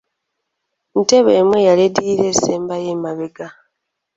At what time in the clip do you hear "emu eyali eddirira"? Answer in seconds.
1.39-2.25